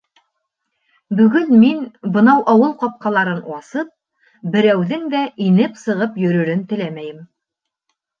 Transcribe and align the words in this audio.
Бөгөн 1.17 1.49
мин, 1.63 1.83
бынау 2.15 2.39
ауыл 2.53 2.73
ҡапҡаларын 2.83 3.41
асып, 3.57 3.91
берәүҙең 4.55 5.05
дә 5.15 5.21
инеп-сығып 5.49 6.17
йөрөрөн 6.23 6.65
теләмәйем. 6.73 7.21